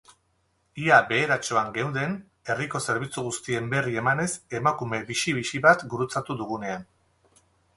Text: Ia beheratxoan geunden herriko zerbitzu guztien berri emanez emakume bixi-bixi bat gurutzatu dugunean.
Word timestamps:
Ia 0.83 0.95
beheratxoan 1.11 1.67
geunden 1.75 2.15
herriko 2.53 2.81
zerbitzu 2.87 3.25
guztien 3.27 3.69
berri 3.75 3.93
emanez 4.03 4.29
emakume 4.61 5.03
bixi-bixi 5.11 5.63
bat 5.67 5.85
gurutzatu 5.93 6.39
dugunean. 6.41 6.91